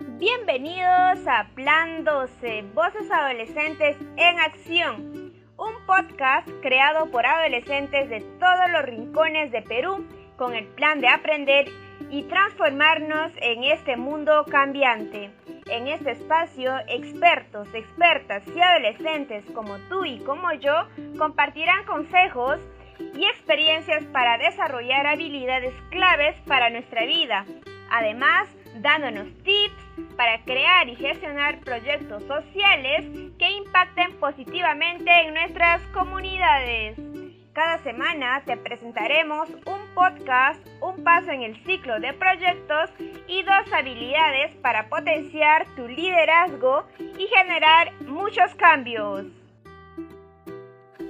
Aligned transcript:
Bienvenidos 0.00 1.26
a 1.26 1.46
Plan 1.54 2.04
12, 2.04 2.64
Voces 2.72 3.10
Adolescentes 3.10 3.98
en 4.16 4.40
Acción, 4.40 5.34
un 5.58 5.86
podcast 5.86 6.48
creado 6.62 7.10
por 7.10 7.26
adolescentes 7.26 8.08
de 8.08 8.20
todos 8.38 8.70
los 8.72 8.82
rincones 8.84 9.52
de 9.52 9.60
Perú 9.60 10.06
con 10.38 10.54
el 10.54 10.66
plan 10.68 11.02
de 11.02 11.08
aprender 11.08 11.68
y 12.08 12.22
transformarnos 12.22 13.32
en 13.42 13.64
este 13.64 13.98
mundo 13.98 14.46
cambiante. 14.50 15.32
En 15.66 15.86
este 15.86 16.12
espacio, 16.12 16.72
expertos, 16.88 17.68
expertas 17.74 18.42
y 18.56 18.58
adolescentes 18.58 19.44
como 19.54 19.76
tú 19.90 20.06
y 20.06 20.18
como 20.20 20.50
yo 20.54 20.88
compartirán 21.18 21.84
consejos 21.84 22.58
y 22.98 23.26
experiencias 23.26 24.04
para 24.06 24.38
desarrollar 24.38 25.06
habilidades 25.06 25.74
claves 25.90 26.36
para 26.46 26.70
nuestra 26.70 27.04
vida. 27.04 27.44
Además, 27.90 28.48
dándonos 28.76 29.26
tips 29.42 30.16
para 30.16 30.42
crear 30.44 30.88
y 30.88 30.96
gestionar 30.96 31.60
proyectos 31.60 32.22
sociales 32.24 33.06
que 33.38 33.50
impacten 33.50 34.16
positivamente 34.18 35.10
en 35.26 35.34
nuestras 35.34 35.82
comunidades. 35.92 36.96
Cada 37.52 37.82
semana 37.82 38.42
te 38.46 38.56
presentaremos 38.56 39.48
un 39.66 39.94
podcast, 39.94 40.60
un 40.80 41.02
paso 41.02 41.30
en 41.30 41.42
el 41.42 41.56
ciclo 41.64 41.98
de 41.98 42.12
proyectos 42.12 42.90
y 43.26 43.42
dos 43.42 43.72
habilidades 43.72 44.54
para 44.62 44.88
potenciar 44.88 45.66
tu 45.74 45.88
liderazgo 45.88 46.84
y 47.18 47.26
generar 47.26 47.92
muchos 48.02 48.54
cambios. 48.54 49.26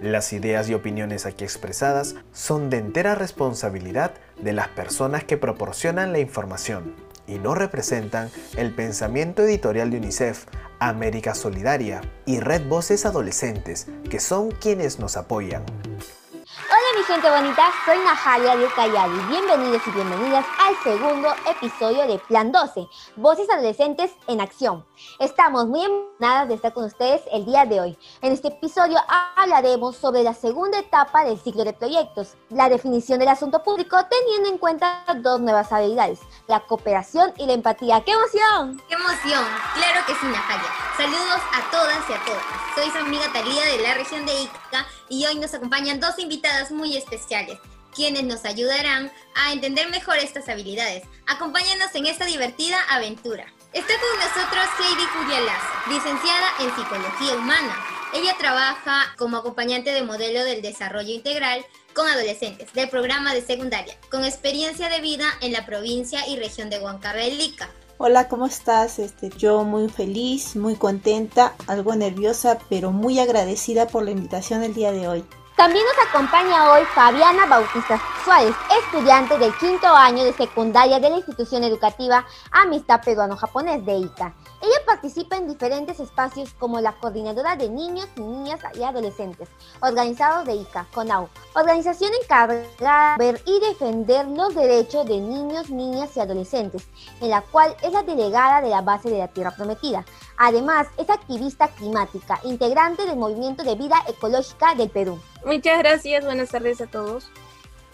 Las 0.00 0.32
ideas 0.32 0.70
y 0.70 0.74
opiniones 0.74 1.26
aquí 1.26 1.44
expresadas 1.44 2.16
son 2.32 2.70
de 2.70 2.78
entera 2.78 3.14
responsabilidad 3.14 4.14
de 4.38 4.54
las 4.54 4.68
personas 4.68 5.24
que 5.24 5.36
proporcionan 5.36 6.12
la 6.12 6.20
información 6.20 7.09
y 7.30 7.38
no 7.38 7.54
representan 7.54 8.30
el 8.56 8.74
pensamiento 8.74 9.42
editorial 9.42 9.90
de 9.90 9.98
UNICEF, 9.98 10.46
América 10.80 11.34
Solidaria 11.34 12.00
y 12.26 12.40
Red 12.40 12.66
Voces 12.68 13.06
Adolescentes, 13.06 13.86
que 14.10 14.18
son 14.18 14.50
quienes 14.50 14.98
nos 14.98 15.16
apoyan. 15.16 15.64
Hola 15.64 16.98
mi 16.98 17.04
gente 17.04 17.30
bonita, 17.30 17.70
soy 17.84 17.98
Najalia 17.98 18.56
de 18.56 18.66
Cayadi. 18.74 19.18
Bienvenidos 19.28 19.82
y 19.86 19.90
bienvenidas 19.90 20.44
al 20.70 20.82
segundo 20.84 21.28
episodio 21.50 22.06
de 22.06 22.18
Plan 22.18 22.52
12, 22.52 22.86
Voces 23.16 23.50
Adolescentes 23.50 24.12
en 24.28 24.40
Acción. 24.40 24.86
Estamos 25.18 25.66
muy 25.66 25.84
emocionadas 25.84 26.48
de 26.48 26.54
estar 26.54 26.72
con 26.72 26.84
ustedes 26.84 27.22
el 27.32 27.44
día 27.44 27.64
de 27.66 27.80
hoy. 27.80 27.98
En 28.22 28.32
este 28.32 28.48
episodio 28.48 28.98
hablaremos 29.36 29.96
sobre 29.96 30.22
la 30.22 30.32
segunda 30.32 30.78
etapa 30.78 31.24
del 31.24 31.40
ciclo 31.40 31.64
de 31.64 31.72
proyectos, 31.72 32.34
la 32.50 32.68
definición 32.68 33.18
del 33.18 33.28
asunto 33.28 33.64
público 33.64 33.96
teniendo 34.08 34.48
en 34.48 34.58
cuenta 34.58 35.04
dos 35.16 35.40
nuevas 35.40 35.72
habilidades, 35.72 36.20
la 36.46 36.60
cooperación 36.60 37.32
y 37.36 37.46
la 37.46 37.54
empatía. 37.54 38.04
¡Qué 38.04 38.12
emoción! 38.12 38.80
¡Qué 38.88 38.94
emoción! 38.94 39.44
Claro 39.74 40.06
que 40.06 40.14
sí, 40.14 40.26
Najalia. 40.26 40.70
Saludos 40.96 41.40
a 41.52 41.70
todas 41.72 41.98
y 42.08 42.12
a 42.12 42.24
todas. 42.24 42.44
Soy 42.76 42.90
su 42.90 42.98
amiga 42.98 43.24
Talía 43.32 43.64
de 43.64 43.82
la 43.82 43.94
región 43.94 44.24
de 44.24 44.42
Ica 44.42 44.86
y 45.08 45.26
hoy 45.26 45.34
nos 45.36 45.52
acompañan 45.52 45.98
dos 45.98 46.16
invitadas 46.20 46.70
muy 46.70 46.96
especiales, 46.96 47.58
quienes 47.94 48.24
nos 48.24 48.44
ayudarán 48.44 49.10
a 49.34 49.52
entender 49.52 49.88
mejor 49.90 50.16
estas 50.16 50.48
habilidades. 50.48 51.04
Acompáñanos 51.26 51.94
en 51.94 52.06
esta 52.06 52.26
divertida 52.26 52.78
aventura. 52.90 53.46
Está 53.72 53.94
con 54.00 54.18
nosotros 54.18 54.64
Heidi 54.80 55.04
Julia 55.14 55.40
Lazo, 55.40 55.90
licenciada 55.90 56.48
en 56.60 56.74
Psicología 56.74 57.36
Humana. 57.36 57.76
Ella 58.12 58.34
trabaja 58.38 59.14
como 59.16 59.36
acompañante 59.36 59.92
de 59.92 60.02
modelo 60.02 60.42
del 60.44 60.62
desarrollo 60.62 61.12
integral 61.12 61.64
con 61.94 62.08
adolescentes 62.08 62.72
del 62.72 62.88
programa 62.88 63.32
de 63.34 63.42
secundaria, 63.42 63.96
con 64.10 64.24
experiencia 64.24 64.88
de 64.88 65.00
vida 65.00 65.26
en 65.40 65.52
la 65.52 65.66
provincia 65.66 66.26
y 66.26 66.36
región 66.36 66.70
de 66.70 66.80
Huancabelica. 66.80 67.66
Ica. 67.66 67.70
Hola, 67.98 68.28
¿cómo 68.28 68.46
estás? 68.46 68.98
Este, 68.98 69.28
yo 69.36 69.62
muy 69.62 69.90
feliz, 69.90 70.56
muy 70.56 70.74
contenta, 70.74 71.54
algo 71.66 71.94
nerviosa, 71.94 72.58
pero 72.70 72.92
muy 72.92 73.20
agradecida 73.20 73.86
por 73.86 74.04
la 74.04 74.10
invitación 74.10 74.62
el 74.62 74.72
día 74.72 74.90
de 74.90 75.06
hoy. 75.06 75.24
También 75.60 75.84
nos 75.84 76.08
acompaña 76.08 76.72
hoy 76.72 76.86
Fabiana 76.94 77.44
Bautista 77.44 78.00
Suárez, 78.24 78.54
estudiante 78.82 79.36
del 79.36 79.54
quinto 79.58 79.88
año 79.88 80.24
de 80.24 80.32
secundaria 80.32 80.98
de 80.98 81.10
la 81.10 81.16
institución 81.16 81.64
educativa 81.64 82.24
Amistad 82.50 83.02
Peruano-Japonés 83.02 83.84
de 83.84 83.98
ICA. 83.98 84.34
Ella 84.62 84.86
participa 84.86 85.36
en 85.36 85.48
diferentes 85.48 86.00
espacios 86.00 86.54
como 86.54 86.80
la 86.80 86.92
coordinadora 86.92 87.56
de 87.56 87.68
niños 87.68 88.08
niñas 88.16 88.58
y 88.72 88.82
adolescentes, 88.84 89.50
organizados 89.80 90.46
de 90.46 90.54
ICA, 90.54 90.86
CONAU, 90.94 91.28
organización 91.54 92.12
encargada 92.22 93.18
de 93.18 93.32
ver 93.32 93.42
y 93.44 93.60
defender 93.60 94.28
los 94.28 94.54
derechos 94.54 95.04
de 95.04 95.20
niños, 95.20 95.68
niñas 95.68 96.16
y 96.16 96.20
adolescentes, 96.20 96.88
en 97.20 97.28
la 97.28 97.42
cual 97.42 97.76
es 97.82 97.92
la 97.92 98.02
delegada 98.02 98.62
de 98.62 98.70
la 98.70 98.80
base 98.80 99.10
de 99.10 99.18
la 99.18 99.28
Tierra 99.28 99.50
Prometida. 99.50 100.06
Además, 100.38 100.86
es 100.96 101.10
activista 101.10 101.68
climática, 101.68 102.40
integrante 102.44 103.04
del 103.04 103.18
Movimiento 103.18 103.62
de 103.62 103.74
Vida 103.74 104.02
Ecológica 104.08 104.74
del 104.74 104.88
Perú. 104.88 105.20
Muchas 105.44 105.78
gracias, 105.78 106.24
buenas 106.24 106.50
tardes 106.50 106.80
a 106.80 106.86
todos 106.86 107.30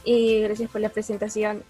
y 0.04 0.40
gracias 0.40 0.70
por 0.70 0.80
la 0.80 0.88
presentación. 0.88 1.64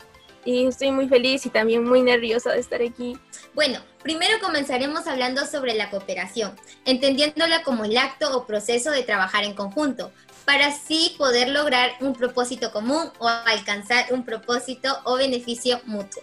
Y 0.45 0.67
estoy 0.67 0.91
muy 0.93 1.09
feliz 1.09 1.45
y 1.45 1.51
también 1.51 1.85
muy 1.85 2.03
nerviosa 2.03 2.53
de 2.53 2.61
estar 2.61 2.81
aquí. 2.81 3.19
Bueno, 3.53 3.81
primero 4.03 4.39
comenzaremos 4.41 5.07
hablando 5.07 5.45
sobre 5.45 5.75
la 5.75 5.91
cooperación, 5.91 6.55
entendiéndola 6.85 7.63
como 7.63 7.85
el 7.85 7.97
acto 7.99 8.37
o 8.37 8.47
proceso 8.47 8.91
de 8.91 9.03
trabajar 9.03 9.45
en 9.45 9.55
conjunto, 9.55 10.13
para 10.45 10.69
así 10.69 11.15
poder 11.19 11.49
lograr 11.49 11.91
un 12.01 12.15
propósito 12.15 12.71
común 12.71 13.11
o 13.19 13.29
alcanzar 13.29 14.07
un 14.13 14.25
propósito 14.25 14.97
o 15.05 15.17
beneficio 15.17 15.81
mutuo. 15.85 16.23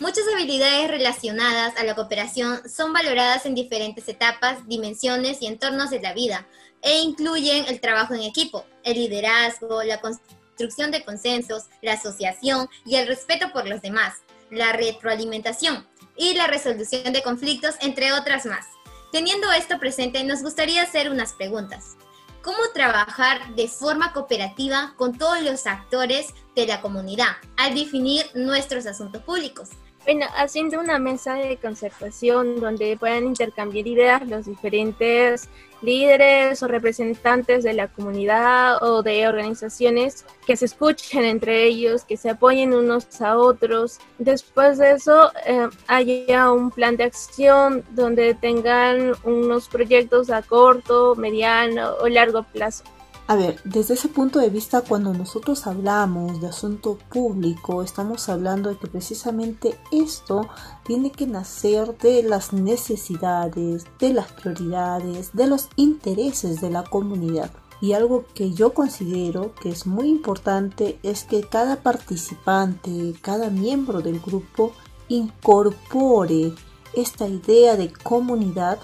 Muchas 0.00 0.24
habilidades 0.32 0.90
relacionadas 0.90 1.76
a 1.76 1.84
la 1.84 1.94
cooperación 1.94 2.66
son 2.70 2.94
valoradas 2.94 3.44
en 3.44 3.54
diferentes 3.54 4.08
etapas, 4.08 4.66
dimensiones 4.66 5.42
y 5.42 5.46
entornos 5.46 5.90
de 5.90 6.00
la 6.00 6.14
vida, 6.14 6.46
e 6.80 7.00
incluyen 7.00 7.66
el 7.68 7.82
trabajo 7.82 8.14
en 8.14 8.22
equipo, 8.22 8.64
el 8.82 8.94
liderazgo, 8.94 9.82
la 9.82 10.00
construcción 10.00 10.90
de 10.90 11.04
consensos, 11.04 11.64
la 11.82 11.92
asociación 11.92 12.66
y 12.86 12.96
el 12.96 13.08
respeto 13.08 13.52
por 13.52 13.68
los 13.68 13.82
demás, 13.82 14.14
la 14.50 14.72
retroalimentación 14.72 15.86
y 16.16 16.32
la 16.32 16.46
resolución 16.46 17.12
de 17.12 17.22
conflictos, 17.22 17.74
entre 17.82 18.14
otras 18.14 18.46
más. 18.46 18.64
Teniendo 19.12 19.52
esto 19.52 19.78
presente, 19.78 20.24
nos 20.24 20.42
gustaría 20.42 20.82
hacer 20.82 21.10
unas 21.10 21.34
preguntas. 21.34 21.98
¿Cómo 22.40 22.56
trabajar 22.72 23.54
de 23.54 23.68
forma 23.68 24.14
cooperativa 24.14 24.94
con 24.96 25.18
todos 25.18 25.42
los 25.42 25.66
actores 25.66 26.28
de 26.56 26.66
la 26.66 26.80
comunidad 26.80 27.36
al 27.58 27.74
definir 27.74 28.24
nuestros 28.32 28.86
asuntos 28.86 29.22
públicos? 29.22 29.68
Bueno, 30.04 30.26
haciendo 30.34 30.80
una 30.80 30.98
mesa 30.98 31.34
de 31.34 31.58
concertación 31.58 32.58
donde 32.58 32.96
puedan 32.98 33.26
intercambiar 33.26 33.86
ideas 33.86 34.26
los 34.26 34.46
diferentes 34.46 35.48
líderes 35.82 36.62
o 36.62 36.68
representantes 36.68 37.64
de 37.64 37.74
la 37.74 37.88
comunidad 37.88 38.82
o 38.82 39.02
de 39.02 39.28
organizaciones 39.28 40.24
que 40.46 40.56
se 40.56 40.64
escuchen 40.64 41.24
entre 41.24 41.64
ellos, 41.64 42.04
que 42.04 42.16
se 42.16 42.30
apoyen 42.30 42.72
unos 42.74 43.20
a 43.20 43.36
otros. 43.36 43.98
Después 44.18 44.78
de 44.78 44.92
eso, 44.92 45.32
eh, 45.46 45.68
haya 45.86 46.50
un 46.50 46.70
plan 46.70 46.96
de 46.96 47.04
acción 47.04 47.84
donde 47.90 48.34
tengan 48.34 49.12
unos 49.24 49.68
proyectos 49.68 50.30
a 50.30 50.42
corto, 50.42 51.14
mediano 51.14 51.94
o 52.00 52.08
largo 52.08 52.42
plazo. 52.42 52.84
A 53.30 53.36
ver, 53.36 53.60
desde 53.62 53.94
ese 53.94 54.08
punto 54.08 54.40
de 54.40 54.50
vista, 54.50 54.80
cuando 54.80 55.14
nosotros 55.14 55.68
hablamos 55.68 56.40
de 56.40 56.48
asunto 56.48 56.98
público, 57.12 57.80
estamos 57.84 58.28
hablando 58.28 58.70
de 58.70 58.76
que 58.76 58.88
precisamente 58.88 59.78
esto 59.92 60.48
tiene 60.84 61.12
que 61.12 61.28
nacer 61.28 61.96
de 61.98 62.24
las 62.24 62.52
necesidades, 62.52 63.84
de 64.00 64.14
las 64.14 64.32
prioridades, 64.32 65.30
de 65.32 65.46
los 65.46 65.68
intereses 65.76 66.60
de 66.60 66.70
la 66.70 66.82
comunidad. 66.82 67.52
Y 67.80 67.92
algo 67.92 68.24
que 68.34 68.52
yo 68.52 68.74
considero 68.74 69.54
que 69.54 69.68
es 69.68 69.86
muy 69.86 70.08
importante 70.08 70.98
es 71.04 71.22
que 71.22 71.42
cada 71.42 71.84
participante, 71.84 73.14
cada 73.22 73.48
miembro 73.48 74.00
del 74.00 74.18
grupo 74.18 74.72
incorpore 75.06 76.52
esta 76.94 77.28
idea 77.28 77.76
de 77.76 77.92
comunidad, 77.92 78.80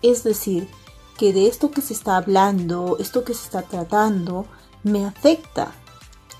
es 0.00 0.24
decir, 0.24 0.66
que 1.20 1.34
de 1.34 1.48
esto 1.48 1.70
que 1.70 1.82
se 1.82 1.92
está 1.92 2.16
hablando, 2.16 2.96
esto 2.98 3.24
que 3.24 3.34
se 3.34 3.44
está 3.44 3.60
tratando, 3.60 4.46
me 4.84 5.04
afecta. 5.04 5.74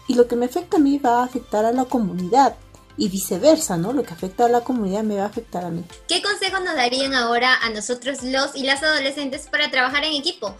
Y 0.08 0.14
lo 0.14 0.26
que 0.26 0.36
me 0.36 0.46
afecta 0.46 0.78
a 0.78 0.80
mí 0.80 0.96
va 0.96 1.20
a 1.20 1.24
afectar 1.24 1.66
a 1.66 1.72
la 1.72 1.84
comunidad. 1.84 2.56
Y 2.96 3.10
viceversa, 3.10 3.76
¿no? 3.76 3.92
Lo 3.92 4.04
que 4.04 4.14
afecta 4.14 4.46
a 4.46 4.48
la 4.48 4.62
comunidad 4.62 5.02
me 5.02 5.18
va 5.18 5.24
a 5.24 5.26
afectar 5.26 5.66
a 5.66 5.68
mí. 5.68 5.84
¿Qué 6.08 6.22
consejos 6.22 6.64
nos 6.64 6.76
darían 6.76 7.12
ahora 7.12 7.56
a 7.62 7.68
nosotros 7.68 8.22
los 8.22 8.56
y 8.56 8.62
las 8.62 8.82
adolescentes 8.82 9.48
para 9.50 9.70
trabajar 9.70 10.02
en 10.04 10.14
equipo? 10.14 10.56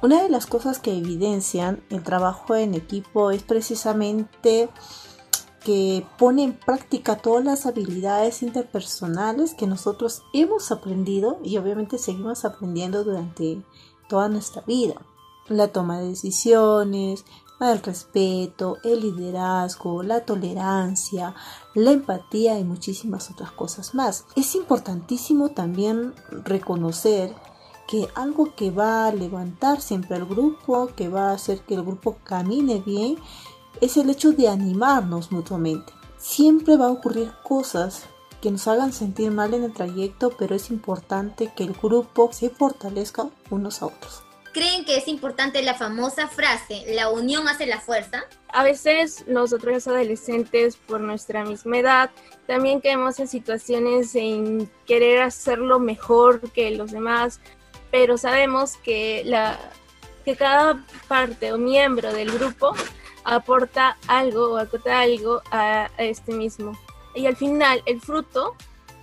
Una 0.00 0.22
de 0.22 0.28
las 0.28 0.46
cosas 0.46 0.78
que 0.78 0.96
evidencian 0.96 1.82
el 1.90 2.04
trabajo 2.04 2.54
en 2.54 2.72
equipo 2.72 3.32
es 3.32 3.42
precisamente 3.42 4.68
que 5.66 6.06
pone 6.16 6.44
en 6.44 6.52
práctica 6.52 7.16
todas 7.16 7.44
las 7.44 7.66
habilidades 7.66 8.44
interpersonales 8.44 9.52
que 9.54 9.66
nosotros 9.66 10.22
hemos 10.32 10.70
aprendido 10.70 11.40
y 11.42 11.56
obviamente 11.56 11.98
seguimos 11.98 12.44
aprendiendo 12.44 13.02
durante 13.02 13.64
toda 14.08 14.28
nuestra 14.28 14.62
vida. 14.62 14.94
La 15.48 15.66
toma 15.66 15.98
de 15.98 16.10
decisiones, 16.10 17.24
el 17.58 17.82
respeto, 17.82 18.76
el 18.84 19.00
liderazgo, 19.00 20.04
la 20.04 20.20
tolerancia, 20.20 21.34
la 21.74 21.90
empatía 21.90 22.60
y 22.60 22.62
muchísimas 22.62 23.28
otras 23.32 23.50
cosas 23.50 23.92
más. 23.92 24.24
Es 24.36 24.54
importantísimo 24.54 25.48
también 25.48 26.14
reconocer 26.44 27.34
que 27.88 28.06
algo 28.14 28.54
que 28.54 28.70
va 28.70 29.08
a 29.08 29.12
levantar 29.12 29.80
siempre 29.80 30.14
al 30.14 30.26
grupo, 30.26 30.90
que 30.94 31.08
va 31.08 31.30
a 31.30 31.34
hacer 31.34 31.62
que 31.62 31.74
el 31.74 31.82
grupo 31.82 32.18
camine 32.22 32.80
bien, 32.86 33.18
es 33.80 33.96
el 33.96 34.10
hecho 34.10 34.32
de 34.32 34.48
animarnos 34.48 35.32
mutuamente. 35.32 35.92
Siempre 36.18 36.76
va 36.76 36.86
a 36.86 36.92
ocurrir 36.92 37.32
cosas 37.42 38.04
que 38.40 38.50
nos 38.50 38.66
hagan 38.68 38.92
sentir 38.92 39.30
mal 39.30 39.54
en 39.54 39.64
el 39.64 39.72
trayecto, 39.72 40.30
pero 40.38 40.54
es 40.54 40.70
importante 40.70 41.52
que 41.56 41.64
el 41.64 41.72
grupo 41.72 42.32
se 42.32 42.50
fortalezca 42.50 43.28
unos 43.50 43.82
a 43.82 43.86
otros. 43.86 44.22
¿Creen 44.52 44.86
que 44.86 44.96
es 44.96 45.06
importante 45.06 45.60
la 45.62 45.74
famosa 45.74 46.28
frase, 46.28 46.84
la 46.94 47.10
unión 47.10 47.46
hace 47.46 47.66
la 47.66 47.78
fuerza? 47.78 48.24
A 48.48 48.62
veces 48.62 49.24
nosotros 49.26 49.74
los 49.74 49.86
adolescentes, 49.86 50.76
por 50.76 51.00
nuestra 51.00 51.44
misma 51.44 51.78
edad, 51.78 52.10
también 52.46 52.80
caemos 52.80 53.20
en 53.20 53.28
situaciones 53.28 54.14
en 54.14 54.70
querer 54.86 55.20
hacerlo 55.20 55.78
mejor 55.78 56.40
que 56.52 56.70
los 56.70 56.90
demás, 56.90 57.40
pero 57.90 58.16
sabemos 58.16 58.76
que, 58.78 59.24
la, 59.26 59.58
que 60.24 60.36
cada 60.36 60.82
parte 61.06 61.52
o 61.52 61.58
miembro 61.58 62.14
del 62.14 62.32
grupo 62.32 62.74
aporta 63.26 63.98
algo 64.08 64.54
o 64.54 64.56
acota 64.56 65.00
algo 65.00 65.42
a, 65.50 65.90
este 65.98 66.32
mismo. 66.32 66.72
Y 67.14 67.26
al 67.26 67.36
final 67.36 67.82
el 67.86 68.00
fruto 68.00 68.54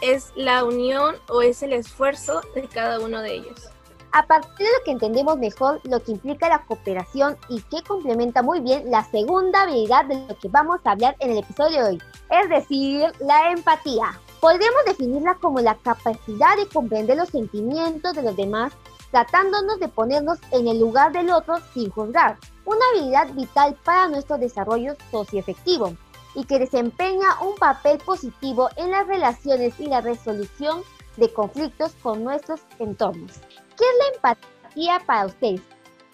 es 0.01 0.31
la 0.35 0.63
unión 0.63 1.15
o 1.29 1.41
es 1.41 1.61
el 1.63 1.73
esfuerzo 1.73 2.41
de 2.55 2.67
cada 2.67 2.99
uno 2.99 3.21
de 3.21 3.35
ellos 3.35 3.69
a 4.13 4.27
partir 4.27 4.67
de 4.67 4.73
lo 4.77 4.83
que 4.85 4.91
entendemos 4.91 5.37
mejor 5.37 5.81
lo 5.85 6.01
que 6.01 6.11
implica 6.11 6.47
la 6.47 6.63
cooperación 6.65 7.35
y 7.49 7.61
que 7.61 7.81
complementa 7.81 8.43
muy 8.43 8.59
bien 8.59 8.89
la 8.91 9.03
segunda 9.05 9.63
habilidad 9.63 10.05
de 10.05 10.27
lo 10.27 10.37
que 10.37 10.49
vamos 10.49 10.79
a 10.83 10.91
hablar 10.91 11.15
en 11.19 11.31
el 11.31 11.39
episodio 11.39 11.83
de 11.83 11.89
hoy, 11.89 12.01
es 12.29 12.49
decir, 12.49 13.11
la 13.19 13.51
empatía. 13.51 14.19
Podríamos 14.39 14.85
definirla 14.85 15.35
como 15.41 15.61
la 15.61 15.75
capacidad 15.75 16.55
de 16.57 16.67
comprender 16.67 17.17
los 17.17 17.29
sentimientos 17.29 18.13
de 18.13 18.21
los 18.21 18.35
demás, 18.35 18.73
tratándonos 19.13 19.79
de 19.79 19.89
ponernos 19.89 20.39
en 20.49 20.67
el 20.67 20.79
lugar 20.79 21.11
del 21.11 21.29
otro 21.29 21.57
sin 21.71 21.91
juzgar, 21.91 22.39
una 22.65 22.79
habilidad 22.91 23.31
vital 23.33 23.77
para 23.83 24.07
nuestro 24.07 24.39
desarrollo 24.39 24.95
socioefectivo 25.11 25.95
y 26.33 26.45
que 26.45 26.57
desempeña 26.57 27.39
un 27.43 27.53
papel 27.55 27.99
positivo 27.99 28.71
en 28.75 28.89
las 28.89 29.05
relaciones 29.05 29.79
y 29.79 29.85
la 29.85 30.01
resolución 30.01 30.81
de 31.17 31.31
conflictos 31.31 31.91
con 32.01 32.23
nuestros 32.23 32.61
entornos. 32.79 33.33
¿Qué 33.77 33.83
es 33.83 34.23
la 34.23 34.31
empatía 34.31 34.99
para 35.05 35.27
ustedes? 35.27 35.61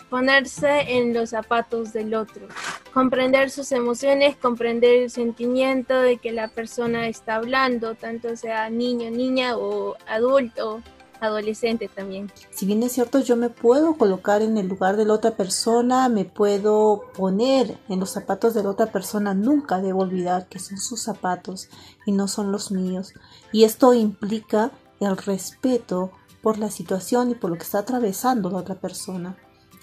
Ponerse 0.09 0.97
en 0.97 1.13
los 1.13 1.29
zapatos 1.29 1.93
del 1.93 2.13
otro, 2.13 2.49
comprender 2.93 3.49
sus 3.49 3.71
emociones, 3.71 4.35
comprender 4.35 5.03
el 5.03 5.09
sentimiento 5.09 6.01
de 6.01 6.17
que 6.17 6.33
la 6.33 6.49
persona 6.49 7.07
está 7.07 7.35
hablando, 7.35 7.95
tanto 7.95 8.35
sea 8.35 8.69
niño, 8.69 9.09
niña 9.09 9.55
o 9.55 9.95
adulto, 10.05 10.81
adolescente 11.21 11.87
también. 11.87 12.31
Si 12.51 12.65
bien 12.65 12.83
es 12.83 12.91
cierto, 12.91 13.19
yo 13.19 13.35
me 13.35 13.49
puedo 13.49 13.95
colocar 13.95 14.41
en 14.41 14.57
el 14.57 14.67
lugar 14.67 14.97
de 14.97 15.05
la 15.05 15.13
otra 15.13 15.31
persona, 15.31 16.09
me 16.09 16.25
puedo 16.25 17.03
poner 17.13 17.77
en 17.89 17.99
los 17.99 18.11
zapatos 18.11 18.53
de 18.53 18.63
la 18.63 18.69
otra 18.69 18.91
persona, 18.91 19.33
nunca 19.33 19.81
debo 19.81 20.01
olvidar 20.01 20.47
que 20.47 20.59
son 20.59 20.77
sus 20.77 21.01
zapatos 21.01 21.69
y 22.05 22.11
no 22.11 22.27
son 22.27 22.51
los 22.51 22.71
míos. 22.71 23.13
Y 23.51 23.63
esto 23.63 23.93
implica 23.93 24.71
el 24.99 25.17
respeto 25.17 26.11
por 26.41 26.57
la 26.57 26.71
situación 26.71 27.31
y 27.31 27.35
por 27.35 27.49
lo 27.49 27.57
que 27.57 27.63
está 27.63 27.79
atravesando 27.79 28.49
la 28.49 28.59
otra 28.59 28.75
persona. 28.75 29.37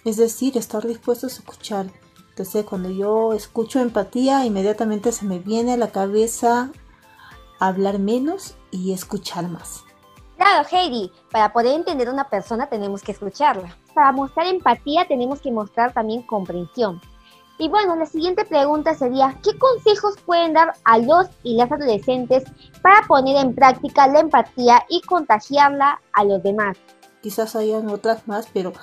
Es 0.04 0.16
decir, 0.16 0.56
estar 0.56 0.86
dispuesto 0.86 1.26
a 1.26 1.30
escuchar. 1.30 1.86
Entonces, 2.30 2.64
cuando 2.64 2.90
yo 2.90 3.32
escucho 3.32 3.80
empatía, 3.80 4.44
inmediatamente 4.44 5.10
se 5.10 5.24
me 5.24 5.38
viene 5.38 5.72
a 5.72 5.76
la 5.76 5.90
cabeza 5.90 6.70
hablar 7.58 7.98
menos 7.98 8.54
y 8.70 8.92
escuchar 8.92 9.48
más. 9.48 9.85
Claro, 10.36 10.68
Heidi, 10.70 11.10
para 11.30 11.52
poder 11.52 11.74
entender 11.74 12.08
a 12.08 12.12
una 12.12 12.28
persona 12.28 12.68
tenemos 12.68 13.02
que 13.02 13.12
escucharla. 13.12 13.76
Para 13.94 14.12
mostrar 14.12 14.46
empatía 14.46 15.06
tenemos 15.08 15.40
que 15.40 15.50
mostrar 15.50 15.92
también 15.92 16.22
comprensión. 16.22 17.00
Y 17.58 17.70
bueno, 17.70 17.96
la 17.96 18.04
siguiente 18.04 18.44
pregunta 18.44 18.94
sería, 18.94 19.38
¿qué 19.42 19.58
consejos 19.58 20.16
pueden 20.26 20.52
dar 20.52 20.74
a 20.84 20.98
los 20.98 21.28
y 21.42 21.56
las 21.56 21.72
adolescentes 21.72 22.44
para 22.82 23.06
poner 23.06 23.36
en 23.36 23.54
práctica 23.54 24.06
la 24.08 24.20
empatía 24.20 24.84
y 24.90 25.00
contagiarla 25.00 26.02
a 26.12 26.24
los 26.24 26.42
demás? 26.42 26.76
Quizás 27.22 27.56
hayan 27.56 27.88
otras 27.88 28.28
más, 28.28 28.46
pero 28.52 28.74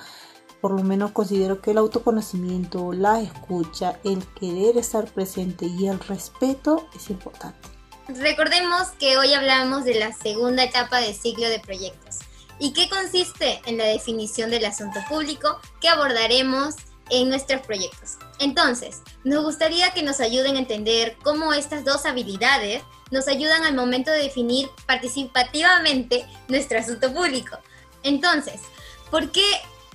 por 0.60 0.72
lo 0.72 0.82
menos 0.82 1.12
considero 1.12 1.60
que 1.60 1.70
el 1.70 1.78
autoconocimiento, 1.78 2.92
la 2.92 3.20
escucha, 3.20 4.00
el 4.02 4.26
querer 4.34 4.76
estar 4.76 5.04
presente 5.04 5.66
y 5.66 5.86
el 5.86 6.00
respeto 6.00 6.88
es 6.96 7.10
importante. 7.10 7.73
Recordemos 8.08 8.88
que 8.98 9.16
hoy 9.16 9.32
hablamos 9.32 9.84
de 9.84 9.94
la 9.94 10.12
segunda 10.12 10.64
etapa 10.64 11.00
del 11.00 11.14
ciclo 11.14 11.48
de 11.48 11.60
proyectos. 11.60 12.18
¿Y 12.58 12.72
qué 12.72 12.88
consiste 12.88 13.60
en 13.66 13.78
la 13.78 13.84
definición 13.84 14.50
del 14.50 14.64
asunto 14.64 15.00
público 15.08 15.60
que 15.80 15.88
abordaremos 15.88 16.76
en 17.10 17.28
nuestros 17.28 17.62
proyectos. 17.62 18.16
Entonces, 18.38 19.02
nos 19.24 19.44
gustaría 19.44 19.92
que 19.92 20.02
nos 20.02 20.20
ayuden 20.20 20.56
a 20.56 20.60
entender 20.60 21.16
cómo 21.22 21.52
estas 21.52 21.84
dos 21.84 22.06
habilidades 22.06 22.82
nos 23.10 23.28
ayudan 23.28 23.64
al 23.64 23.74
momento 23.74 24.10
de 24.10 24.22
definir 24.22 24.68
participativamente 24.86 26.26
nuestro 26.48 26.78
asunto 26.78 27.12
público. 27.12 27.58
Entonces, 28.02 28.60
¿por 29.10 29.30
qué 29.30 29.44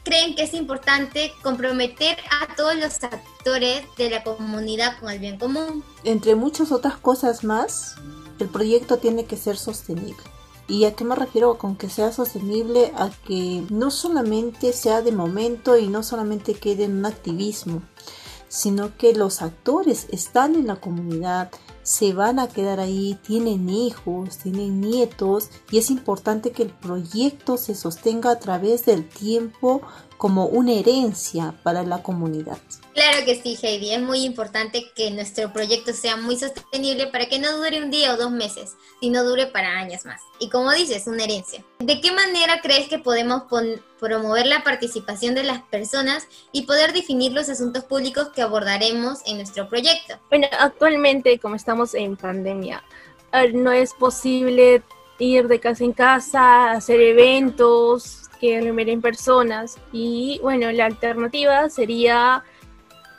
creen 0.10 0.36
que 0.36 0.42
es 0.42 0.56
importante 0.56 1.32
comprometer 1.44 2.18
a 2.32 2.56
todos 2.56 2.76
los 2.76 3.04
actores 3.04 3.84
de 3.96 4.10
la 4.10 4.24
comunidad 4.24 5.00
con 5.00 5.12
el 5.12 5.20
bien 5.20 5.38
común? 5.38 5.84
Entre 6.04 6.34
muchas 6.34 6.72
otras 6.72 6.98
cosas 6.98 7.44
más, 7.44 7.96
el 8.40 8.48
proyecto 8.48 8.98
tiene 8.98 9.26
que 9.26 9.38
ser 9.38 9.56
sostenible. 9.56 10.24
¿Y 10.68 10.86
a 10.86 10.96
qué 10.96 11.04
me 11.04 11.14
refiero 11.16 11.60
con 11.60 11.76
que 11.76 11.90
sea 11.90 12.12
sostenible? 12.12 12.92
A 12.96 13.12
que 13.28 13.64
no 13.70 13.92
solamente 13.92 14.74
sea 14.74 15.04
de 15.04 15.12
momento 15.12 15.78
y 15.78 15.88
no 15.88 16.02
solamente 16.02 16.56
quede 16.56 16.86
en 16.86 16.98
un 16.98 17.06
activismo, 17.06 17.84
sino 18.48 18.98
que 18.98 19.14
los 19.14 19.44
actores 19.44 20.08
están 20.10 20.56
en 20.56 20.66
la 20.66 20.78
comunidad, 20.78 21.52
se 21.89 22.13
van 22.13 22.38
a 22.38 22.47
quedar 22.47 22.80
ahí, 22.80 23.18
tienen 23.25 23.68
hijos, 23.68 24.38
tienen 24.38 24.80
nietos 24.80 25.50
y 25.71 25.80
es 25.80 25.89
importante 25.89 26.51
que 26.51 26.62
el 26.62 26.69
proyecto 26.69 27.57
se 27.57 27.74
sostenga 27.74 28.30
a 28.30 28.38
través 28.38 28.86
del 28.86 29.09
tiempo 29.09 29.81
como 30.19 30.48
una 30.48 30.74
herencia 30.74 31.54
para 31.63 31.83
la 31.83 32.04
comunidad. 32.04 32.57
Claro 32.94 33.25
que 33.25 33.42
sí, 33.42 33.57
Heidi. 33.62 33.94
Es 33.94 34.01
muy 34.01 34.25
importante 34.25 34.92
que 34.94 35.10
nuestro 35.12 35.54
proyecto 35.54 35.94
sea 35.94 36.18
muy 36.18 36.36
sostenible 36.36 37.07
para 37.07 37.27
que 37.27 37.39
no 37.39 37.56
dure 37.56 37.81
un 37.81 37.89
día 37.89 38.13
o 38.13 38.18
dos 38.18 38.30
meses, 38.30 38.75
sino 39.00 39.24
dure 39.24 39.48
para 39.48 39.80
años 39.80 40.04
más. 40.04 40.19
Y 40.38 40.50
como 40.50 40.74
dices, 40.74 41.07
una 41.07 41.24
herencia. 41.24 41.63
¿De 41.80 42.01
qué 42.01 42.12
manera 42.12 42.60
crees 42.62 42.89
que 42.89 43.00
podemos 43.00 43.44
promover 43.98 44.46
la 44.46 44.62
participación 44.62 45.36
de 45.36 45.44
las 45.44 45.62
personas 45.62 46.27
y 46.51 46.63
poder 46.63 46.91
definir 46.91 47.32
los 47.32 47.48
asuntos 47.48 47.86
públicos 47.86 48.27
que 48.36 48.41
abordaremos 48.41 49.20
en 49.25 49.38
nuestro 49.38 49.70
proyecto? 49.70 50.15
Bueno, 50.29 50.48
actualmente, 50.60 51.39
como 51.39 51.55
estamos 51.55 51.94
en 51.94 52.17
pandemia, 52.17 52.84
eh, 53.32 53.53
no 53.53 53.72
es 53.72 53.94
posible 53.94 54.84
ir 55.17 55.48
de 55.48 55.62
casa 55.62 55.86
en 55.86 55.94
casa, 55.94 56.72
hacer 56.72 57.00
eventos, 57.00 58.28
que 58.39 58.58
aglomeren 58.58 59.01
personas. 59.01 59.77
Y 59.91 60.39
bueno, 60.41 60.72
la 60.72 60.86
alternativa 60.86 61.69
sería 61.69 62.43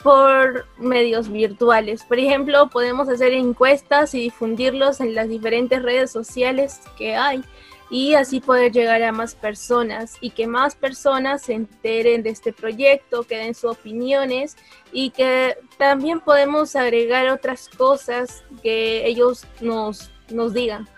por 0.03 0.67
medios 0.79 1.31
virtuales. 1.31 2.05
Por 2.05 2.19
ejemplo, 2.19 2.69
podemos 2.69 3.09
hacer 3.09 3.33
encuestas 3.33 4.15
y 4.15 4.21
difundirlos 4.21 5.01
en 5.01 5.15
las 5.15 5.29
diferentes 5.29 5.83
redes 5.83 6.11
sociales 6.11 6.81
que 6.97 7.17
hay 7.17 7.45
y 7.91 8.15
así 8.15 8.41
poder 8.41 8.71
llegar 8.71 9.03
a 9.03 9.11
más 9.11 9.35
personas 9.35 10.17
y 10.21 10.31
que 10.31 10.47
más 10.47 10.77
personas 10.77 11.43
se 11.43 11.55
enteren 11.55 12.23
de 12.23 12.31
este 12.31 12.53
proyecto, 12.53 13.25
que 13.25 13.37
den 13.37 13.55
sus 13.55 13.73
opiniones 13.73 14.57
y 14.93 15.11
que 15.11 15.59
también 15.77 16.21
podemos 16.21 16.77
agregar 16.77 17.29
otras 17.29 17.69
cosas 17.69 18.45
que 18.63 19.07
ellos 19.07 19.45
nos, 19.61 20.11
nos 20.31 20.55
digan. 20.55 20.89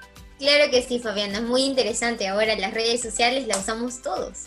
Claro 0.42 0.72
que 0.72 0.82
sí, 0.82 0.98
Fabiana, 0.98 1.38
es 1.38 1.44
muy 1.44 1.62
interesante. 1.62 2.26
Ahora 2.26 2.56
las 2.56 2.74
redes 2.74 3.00
sociales 3.00 3.46
las 3.46 3.58
usamos 3.58 4.02
todos. 4.02 4.40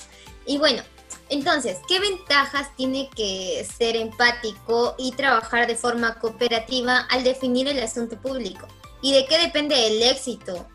Y 0.46 0.58
bueno, 0.58 0.84
entonces, 1.30 1.78
¿qué 1.88 2.02
ventajas 2.02 2.68
tiene 2.75 3.10
que 3.16 3.66
ser 3.78 3.96
empático 3.96 4.96
y 4.98 5.14
trabajar 5.14 5.68
de 5.68 5.78
forma 5.78 6.20
cooperativa 6.20 7.08
al 7.10 7.24
definir 7.24 7.70
el 7.70 7.80
asunto 7.80 8.18
público? 8.18 8.68
¿Y 9.02 9.14
de 9.14 9.25
qué 9.25 9.38
depende 9.38 9.88
el 9.88 10.04
éxito 10.04 10.68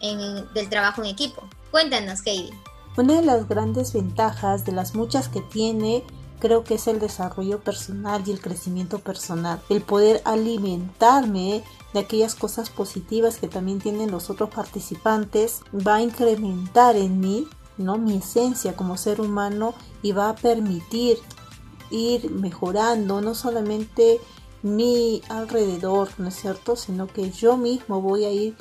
del 0.55 0.71
trabajo 0.71 1.03
en 1.03 1.11
equipo? 1.11 1.47
Cuéntanos, 1.71 2.21
Heidi. 2.25 2.55
Una 2.97 3.21
de 3.21 3.27
las 3.27 3.47
grandes 3.47 3.93
ventajas 3.93 4.65
de 4.65 4.73
las 4.73 4.95
muchas 4.95 5.29
que 5.29 5.43
tiene 5.43 6.03
creo 6.39 6.65
que 6.65 6.77
es 6.77 6.87
el 6.87 6.99
desarrollo 6.99 7.61
personal 7.61 8.23
y 8.27 8.31
el 8.31 8.41
crecimiento 8.41 9.01
personal. 9.01 9.61
El 9.69 9.83
poder 9.83 10.23
alimentarme 10.25 11.63
de 11.93 12.01
aquellas 12.01 12.35
cosas 12.35 12.71
positivas 12.71 13.39
que 13.39 13.49
también 13.49 13.81
tienen 13.81 14.11
los 14.11 14.31
otros 14.31 14.51
participantes 14.51 15.63
va 15.75 15.97
a 15.97 16.03
incrementar 16.03 16.97
en 16.97 17.21
mí 17.21 17.49
¿no? 17.79 17.99
mi 17.99 18.19
esencia 18.19 18.77
como 18.77 18.97
ser 18.97 19.21
humano 19.21 19.75
y 20.03 20.13
va 20.13 20.31
a 20.31 20.35
permitir 20.35 21.19
ir 21.91 22.31
mejorando 22.31 23.21
no 23.21 23.35
solamente 23.35 24.21
mi 24.63 25.23
alrededor, 25.29 26.09
¿no 26.19 26.29
es 26.29 26.35
cierto? 26.35 26.77
Sino 26.77 27.07
que 27.07 27.31
yo 27.31 27.57
mismo 27.57 28.03
voy 28.03 28.25
a 28.25 28.31
ir 28.31 28.55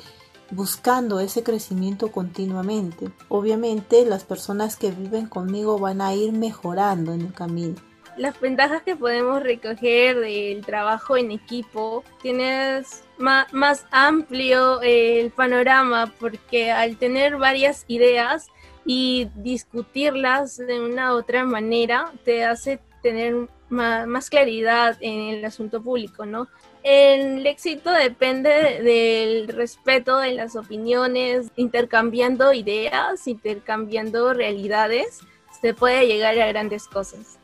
buscando 0.50 1.20
ese 1.20 1.42
crecimiento 1.42 2.10
continuamente. 2.10 3.10
Obviamente 3.28 4.04
las 4.04 4.24
personas 4.24 4.76
que 4.76 4.90
viven 4.90 5.26
conmigo 5.26 5.78
van 5.78 6.00
a 6.00 6.14
ir 6.14 6.32
mejorando 6.32 7.12
en 7.12 7.20
el 7.22 7.32
camino. 7.32 7.76
Las 8.16 8.40
ventajas 8.40 8.82
que 8.82 8.96
podemos 8.96 9.42
recoger 9.42 10.18
del 10.18 10.64
trabajo 10.66 11.16
en 11.16 11.30
equipo, 11.30 12.02
tienes 12.20 13.04
más, 13.20 13.86
amplio 13.90 14.80
el 14.82 15.30
panorama 15.30 16.12
porque 16.18 16.70
al 16.72 16.96
tener 16.96 17.36
varias 17.36 17.84
ideas 17.86 18.48
y 18.84 19.28
discutirlas 19.36 20.56
de 20.56 20.80
una 20.80 21.14
u 21.14 21.18
otra 21.18 21.44
manera 21.44 22.12
te 22.24 22.44
hace 22.44 22.80
tener 23.02 23.48
más, 23.68 24.30
claridad 24.30 24.96
en 25.00 25.34
el 25.34 25.44
asunto 25.44 25.82
público, 25.82 26.26
¿no? 26.26 26.48
El 26.82 27.46
éxito 27.46 27.90
depende 27.90 28.82
del 28.82 29.48
respeto 29.48 30.18
de 30.18 30.32
las 30.32 30.56
opiniones, 30.56 31.48
intercambiando 31.56 32.52
ideas, 32.52 33.28
intercambiando 33.28 34.32
realidades, 34.32 35.20
se 35.60 35.74
puede 35.74 36.06
llegar 36.06 36.38
a 36.38 36.46
grandes 36.46 36.86
cosas. 36.88 37.38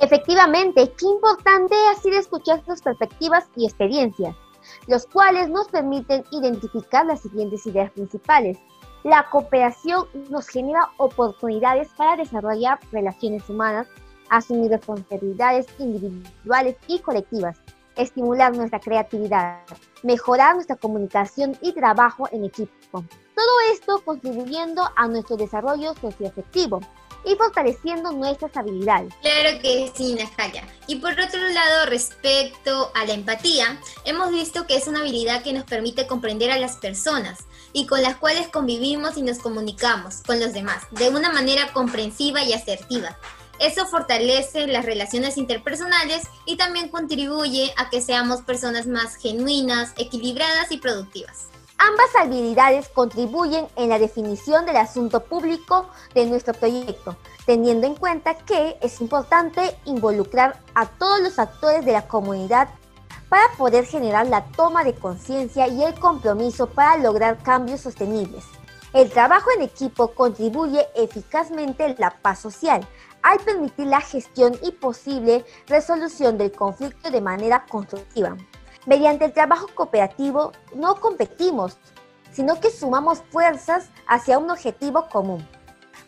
Efectivamente, 0.00 0.92
qué 0.98 1.06
importante 1.06 1.76
ha 1.90 1.94
sido 2.00 2.18
escuchar 2.18 2.64
sus 2.66 2.82
perspectivas 2.82 3.48
y 3.56 3.66
experiencias, 3.66 4.34
los 4.86 5.06
cuales 5.06 5.48
nos 5.48 5.68
permiten 5.68 6.24
identificar 6.30 7.06
las 7.06 7.20
siguientes 7.20 7.66
ideas 7.66 7.90
principales. 7.92 8.58
La 9.04 9.28
cooperación 9.30 10.06
nos 10.30 10.48
genera 10.48 10.90
oportunidades 10.96 11.88
para 11.96 12.16
desarrollar 12.16 12.78
relaciones 12.92 13.48
humanas, 13.48 13.88
asumir 14.30 14.70
responsabilidades 14.70 15.66
individuales 15.78 16.76
y 16.86 17.00
colectivas, 17.00 17.58
estimular 17.96 18.56
nuestra 18.56 18.80
creatividad, 18.80 19.60
mejorar 20.02 20.54
nuestra 20.54 20.76
comunicación 20.76 21.56
y 21.60 21.72
trabajo 21.72 22.28
en 22.32 22.44
equipo. 22.44 23.04
Todo 23.34 23.72
esto 23.72 24.02
contribuyendo 24.04 24.82
a 24.96 25.08
nuestro 25.08 25.36
desarrollo 25.36 25.94
socioafectivo 25.94 26.80
y 27.24 27.34
fortaleciendo 27.36 28.12
nuestras 28.12 28.56
habilidades. 28.56 29.14
Claro 29.20 29.60
que 29.60 29.90
sí, 29.94 30.14
Natalia. 30.14 30.66
Y 30.86 30.96
por 30.96 31.12
otro 31.12 31.40
lado, 31.48 31.86
respecto 31.86 32.90
a 32.94 33.04
la 33.04 33.14
empatía, 33.14 33.80
hemos 34.04 34.30
visto 34.30 34.66
que 34.66 34.76
es 34.76 34.88
una 34.88 35.00
habilidad 35.00 35.42
que 35.42 35.52
nos 35.52 35.64
permite 35.64 36.06
comprender 36.06 36.50
a 36.50 36.58
las 36.58 36.76
personas 36.76 37.40
y 37.72 37.86
con 37.86 38.02
las 38.02 38.16
cuales 38.16 38.48
convivimos 38.48 39.16
y 39.16 39.22
nos 39.22 39.38
comunicamos 39.38 40.22
con 40.26 40.40
los 40.40 40.52
demás 40.52 40.82
de 40.90 41.08
una 41.08 41.32
manera 41.32 41.72
comprensiva 41.72 42.42
y 42.42 42.52
asertiva. 42.52 43.16
Eso 43.58 43.86
fortalece 43.86 44.66
las 44.66 44.84
relaciones 44.84 45.38
interpersonales 45.38 46.24
y 46.46 46.56
también 46.56 46.88
contribuye 46.88 47.72
a 47.76 47.90
que 47.90 48.00
seamos 48.00 48.42
personas 48.42 48.86
más 48.86 49.16
genuinas, 49.16 49.92
equilibradas 49.96 50.72
y 50.72 50.78
productivas. 50.78 51.51
Ambas 51.84 52.14
habilidades 52.14 52.88
contribuyen 52.88 53.66
en 53.74 53.88
la 53.88 53.98
definición 53.98 54.66
del 54.66 54.76
asunto 54.76 55.24
público 55.24 55.88
de 56.14 56.26
nuestro 56.26 56.54
proyecto, 56.54 57.16
teniendo 57.44 57.88
en 57.88 57.96
cuenta 57.96 58.34
que 58.34 58.76
es 58.80 59.00
importante 59.00 59.76
involucrar 59.84 60.60
a 60.76 60.86
todos 60.86 61.20
los 61.20 61.40
actores 61.40 61.84
de 61.84 61.90
la 61.90 62.06
comunidad 62.06 62.68
para 63.28 63.48
poder 63.58 63.84
generar 63.84 64.28
la 64.28 64.44
toma 64.44 64.84
de 64.84 64.94
conciencia 64.94 65.66
y 65.66 65.82
el 65.82 65.98
compromiso 65.98 66.68
para 66.68 66.98
lograr 66.98 67.42
cambios 67.42 67.80
sostenibles. 67.80 68.44
El 68.92 69.10
trabajo 69.10 69.50
en 69.56 69.62
equipo 69.62 70.14
contribuye 70.14 70.86
eficazmente 70.94 71.96
la 71.98 72.10
paz 72.10 72.38
social, 72.38 72.86
al 73.22 73.40
permitir 73.40 73.88
la 73.88 74.00
gestión 74.00 74.56
y 74.62 74.70
posible 74.70 75.44
resolución 75.66 76.38
del 76.38 76.52
conflicto 76.52 77.10
de 77.10 77.20
manera 77.20 77.66
constructiva. 77.66 78.36
Mediante 78.84 79.24
el 79.24 79.32
trabajo 79.32 79.68
cooperativo 79.74 80.50
no 80.74 80.96
competimos, 80.96 81.78
sino 82.32 82.58
que 82.58 82.70
sumamos 82.70 83.22
fuerzas 83.30 83.90
hacia 84.08 84.38
un 84.38 84.50
objetivo 84.50 85.08
común. 85.08 85.46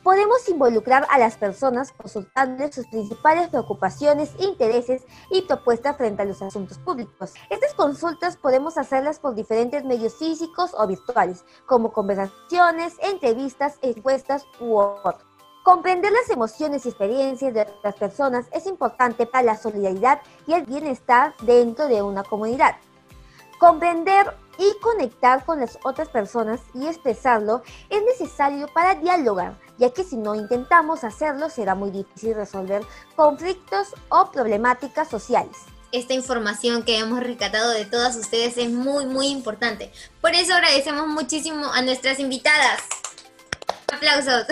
Podemos 0.03 0.49
involucrar 0.49 1.07
a 1.11 1.19
las 1.19 1.37
personas 1.37 1.93
consultándoles 1.93 2.75
sus 2.75 2.87
principales 2.89 3.49
preocupaciones, 3.49 4.33
intereses 4.39 5.03
y 5.31 5.43
propuestas 5.43 5.97
frente 5.97 6.23
a 6.23 6.25
los 6.27 6.43
asuntos 6.43 6.79
públicos. 6.79 7.33
Estas 7.49 7.73
consultas 7.75 8.37
podemos 8.37 8.77
hacerlas 8.77 9.19
por 9.19 9.35
diferentes 9.35 9.85
medios 9.85 10.17
físicos 10.17 10.73
o 10.77 10.87
virtuales, 10.87 11.45
como 11.67 11.93
conversaciones, 11.93 12.95
entrevistas, 13.03 13.79
encuestas 13.83 14.45
u 14.61 14.77
otros. 14.77 15.34
Comprender 15.65 16.13
las 16.13 16.29
emociones 16.29 16.85
y 16.85 16.91
experiencias 16.91 17.55
de 17.55 17.67
las 17.83 17.95
personas 17.95 18.45
es 18.53 18.67
importante 18.67 19.25
para 19.25 19.45
la 19.45 19.57
solidaridad 19.57 20.21
y 20.47 20.53
el 20.53 20.67
bienestar 20.67 21.35
dentro 21.41 21.89
de 21.89 22.03
una 22.03 22.23
comunidad. 22.23 22.77
Comprender 23.59 24.37
y 24.59 24.79
conectar 24.83 25.43
con 25.47 25.61
las 25.61 25.79
otras 25.83 26.11
personas 26.11 26.61
y 26.75 26.87
expresarlo 26.87 27.63
es 27.89 28.03
necesario 28.03 28.69
para 28.75 28.97
dialogar, 28.97 29.59
ya 29.79 29.89
que 29.89 30.05
si 30.05 30.19
no 30.19 30.35
intentamos 30.35 31.03
hacerlo 31.03 31.49
será 31.49 31.75
muy 31.75 31.91
difícil 31.91 32.35
resolver 32.35 32.83
conflictos 33.17 33.95
o 34.11 34.31
problemáticas 34.31 35.09
sociales 35.09 35.57
esta 35.93 36.13
información 36.13 36.83
que 36.83 36.99
hemos 36.99 37.21
rescatado 37.21 37.71
de 37.71 37.85
todas 37.85 38.17
ustedes 38.17 38.57
es 38.57 38.69
muy, 38.69 39.07
muy 39.07 39.29
importante. 39.29 39.93
Por 40.21 40.35
eso 40.35 40.53
agradecemos 40.53 41.07
muchísimo 41.07 41.73
a 41.73 41.83
nuestras 41.83 42.19
invitadas. 42.19 42.83
Aplausos. 43.93 44.45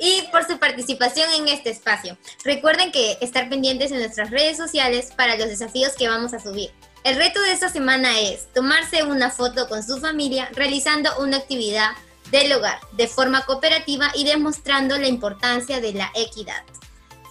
Y 0.00 0.22
por 0.32 0.46
su 0.46 0.58
participación 0.58 1.30
en 1.32 1.48
este 1.48 1.70
espacio. 1.70 2.16
Recuerden 2.44 2.90
que 2.90 3.18
estar 3.20 3.48
pendientes 3.48 3.92
en 3.92 3.98
nuestras 3.98 4.30
redes 4.30 4.56
sociales 4.56 5.12
para 5.16 5.36
los 5.36 5.48
desafíos 5.48 5.92
que 5.96 6.08
vamos 6.08 6.32
a 6.32 6.40
subir. 6.40 6.70
El 7.04 7.16
reto 7.16 7.40
de 7.42 7.52
esta 7.52 7.68
semana 7.68 8.18
es 8.18 8.52
tomarse 8.52 9.04
una 9.04 9.30
foto 9.30 9.68
con 9.68 9.82
su 9.82 9.98
familia 9.98 10.48
realizando 10.54 11.10
una 11.18 11.36
actividad 11.36 11.90
del 12.30 12.52
hogar 12.52 12.78
de 12.92 13.08
forma 13.08 13.44
cooperativa 13.44 14.10
y 14.14 14.24
demostrando 14.24 14.96
la 14.98 15.08
importancia 15.08 15.80
de 15.80 15.92
la 15.92 16.10
equidad. 16.14 16.62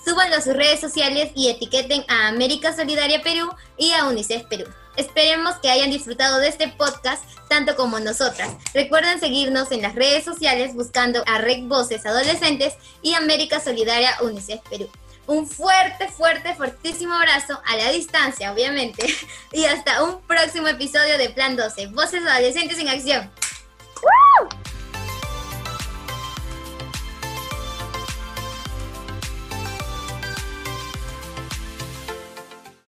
Súbanlo 0.06 0.38
a 0.38 0.42
sus 0.42 0.56
redes 0.56 0.80
sociales 0.80 1.32
y 1.36 1.50
etiqueten 1.50 2.04
a 2.08 2.28
América 2.28 2.76
Solidaria 2.76 3.22
Perú 3.22 3.50
y 3.78 3.92
a 3.92 4.06
UNICEF 4.06 4.44
Perú. 4.46 4.66
Esperemos 5.00 5.56
que 5.62 5.70
hayan 5.70 5.92
disfrutado 5.92 6.40
de 6.40 6.50
este 6.50 6.68
podcast 6.68 7.24
tanto 7.48 7.78
como 7.78 8.02
nosotras. 8.02 8.50
Recuerden 8.74 9.18
seguirnos 9.18 9.72
en 9.72 9.82
las 9.82 9.96
redes 9.96 10.26
sociales 10.26 10.76
buscando 10.76 11.24
a 11.26 11.38
Rec 11.38 11.66
Voces 11.70 12.06
Adolescentes 12.06 12.74
y 13.02 13.14
América 13.14 13.62
Solidaria 13.62 14.18
UNICEF 14.22 14.60
Perú. 14.70 14.90
Un 15.26 15.48
fuerte, 15.48 16.10
fuerte, 16.10 16.54
fortísimo 16.54 17.14
abrazo 17.16 17.62
a 17.66 17.78
la 17.78 17.92
distancia, 17.92 18.52
obviamente. 18.52 19.08
Y 19.54 19.64
hasta 19.66 20.04
un 20.04 20.22
próximo 20.24 20.68
episodio 20.68 21.18
de 21.18 21.30
Plan 21.30 21.56
12, 21.56 21.88
Voces 21.88 22.22
Adolescentes 22.26 22.78
en 22.78 22.90
Acción. 22.90 23.32